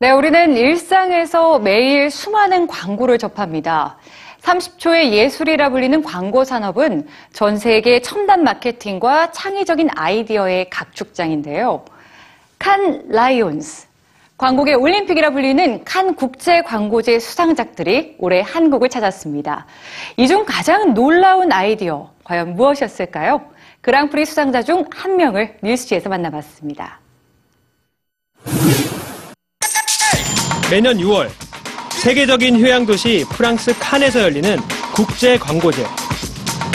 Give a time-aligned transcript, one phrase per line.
[0.00, 3.96] 네, 우리는 일상에서 매일 수많은 광고를 접합니다.
[4.42, 11.84] 30초의 예술이라 불리는 광고 산업은 전 세계 첨단 마케팅과 창의적인 아이디어의 각축장인데요.
[12.58, 13.86] 칸 라이온스.
[14.36, 19.66] 광고계 올림픽이라 불리는 칸 국제 광고제 수상작들이 올해 한국을 찾았습니다.
[20.16, 23.42] 이 중 가장 놀라운 아이디어, 과연 무엇이었을까요?
[23.80, 26.98] 그랑프리 수상자 중 한 명을 뉴스지에서 만나봤습니다.
[30.70, 31.28] 매년 6월
[31.90, 34.58] 세계적인 휴양 도시 프랑스 칸에서 열리는
[34.94, 35.84] 국제 광고제.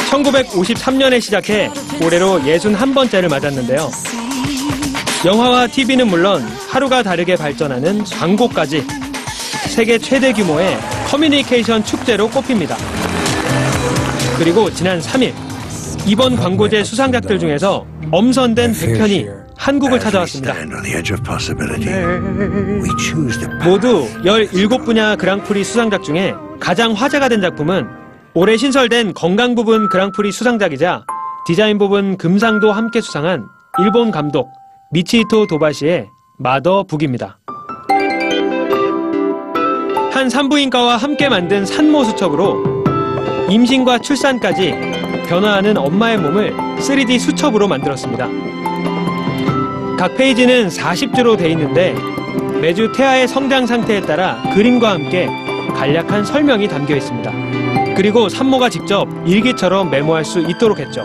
[0.10, 1.70] 1953년에 시작해
[2.04, 3.90] 올해로 61번째를 맞았는데요.
[5.26, 8.86] 영화와 TV는 물론 하루가 다르게 발전하는 광고까지
[9.70, 12.78] 세계 최대 규모의 커뮤니케이션 축제로 꼽힙니다.
[14.38, 15.34] 그리고 지난 3일
[16.06, 20.54] 이번 광고제 수상작들 중에서 엄선된 100편이 한국을 찾아왔습니다.
[23.66, 27.86] 모두 17분야 그랑프리 수상작 중에 가장 화제가 된 작품은
[28.34, 31.04] 올해 신설된 건강 부분 그랑프리 수상작이자
[31.46, 33.46] 디자인 부분 금상도 함께 수상한
[33.80, 34.50] 일본 감독
[34.92, 36.08] 미치히토 도바시의
[36.38, 37.40] 마더 북입니다.
[40.14, 42.86] 한 산부인과와 함께 만든 산모 수첩으로
[43.50, 44.74] 임신과 출산까지
[45.28, 48.28] 변화하는 엄마의 몸을 3D 수첩으로 만들었습니다.
[49.99, 51.95] 각 페이지는 40주로 돼 있는데
[52.61, 55.29] 매주 태아의 성장 상태에 따라 그림과 함께
[55.75, 57.31] 간략한 설명이 담겨 있습니다.
[57.97, 61.05] 그리고 산모가 직접 일기처럼 메모할 수 있도록 했죠.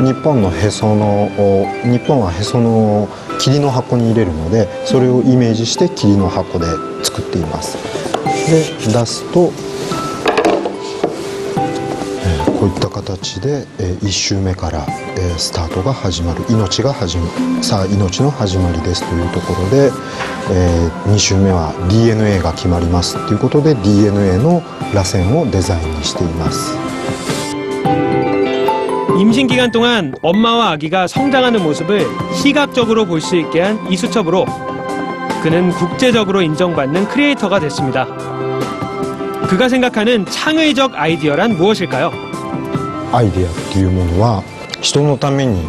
[0.00, 6.64] 日本のへその緒日本はへその緒を霧の箱に入れるのでそれをイメージして霧の箱で
[7.02, 7.76] 作っています
[8.50, 9.52] で出すと、
[12.64, 17.24] こういった形で、え1周目から、えースタートが始まる命が始ま
[17.58, 19.90] るさあ命の始まりですというところで、
[20.50, 24.62] え2周目は DNA が決まりますということで DNA の
[24.94, 26.74] 螺旋をデザインにしています
[29.18, 34.46] 임신 기간 동안 엄마와 아기가 성장하는 모습을 시각적으로 볼 수 있게 한 이 수첩으로
[35.42, 38.06] 그는 국제적으로 인정받는 크리에이터가 됐습니다.
[39.48, 42.10] 그가 생각하는 창의적 아이디어란 무엇일까요?
[43.11, 44.43] アイデアっていうものは
[44.81, 45.61] 人のために、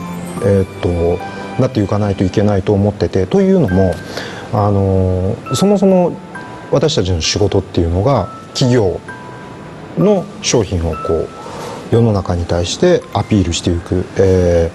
[0.43, 3.95] えーっとなっていかないといけないと思っててというのも、
[4.53, 6.13] あのそもそも
[6.71, 9.01] 私たちの仕事っていうのが企業
[9.99, 11.29] の商品をこう
[11.91, 14.71] 世の中に対してアピールしていく、え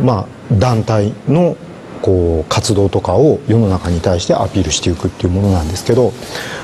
[0.00, 1.56] ーまあ、団体の
[2.02, 6.12] こう活動とかを世の中に対してアピールしていくっていうものなんですけど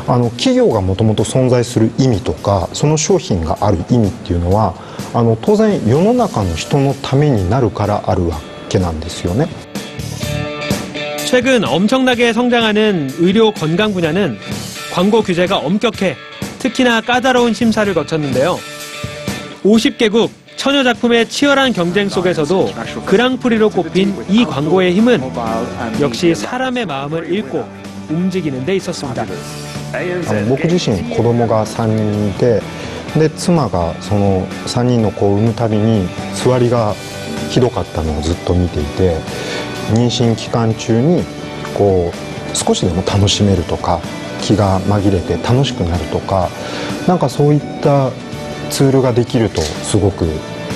[0.07, 4.75] あの企業がもともと存在する意味とかその商品がある意味っていうのは
[5.14, 9.48] あの当然世の中の人のためになるからあるわけなんですよね。
[11.26, 14.40] 최근 엄청나게 성장하는 의료 건강 분야는
[14.92, 16.16] 광고 규제가 엄격해
[16.58, 18.58] 특히나 까다로운 심사를 거쳤는데요.
[19.64, 22.72] 50개국 처녀 작품의 치열한 경쟁 속에서도
[23.06, 25.22] 그랑프리로 꼽힌 이 광고의 힘은
[26.02, 27.64] 역시 사람의 마음을 읽고
[28.10, 29.26] 움직이는 데 있었습니다.
[29.92, 30.04] あ
[30.34, 32.62] の僕自身子供が3人いて
[33.18, 36.94] で妻がその3人の子を産むたびに座りが
[37.50, 39.18] ひどかったのをずっと見ていて
[39.92, 41.24] 妊娠期間中に
[41.76, 44.00] こう少しでも楽しめるとか
[44.42, 46.50] 気が紛れて楽しくなるとか
[47.08, 48.12] なんかそういった
[48.70, 50.26] ツールができるとすごく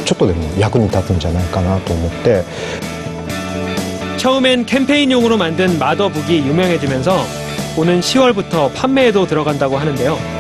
[0.06, 2.44] ちょっとでも役に立つんじゃないかなと思って
[4.18, 7.26] 처음엔 캠페인용으로 만든 마더북이 유명해지면서
[7.76, 10.37] 오는 10월부터 판매에도 들어간다고 하는데요.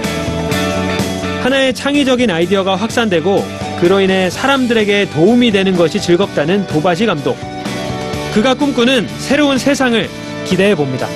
[1.42, 3.44] 하나의 창의적인 아이디어가 확산되고
[3.80, 7.36] 그로 인해 사람들에게 도움이 되는 것이 즐겁다는 도바시 감독.
[8.34, 10.08] 그가 꿈꾸는 새로운 세상을
[10.44, 11.08] 기대해 봅니다.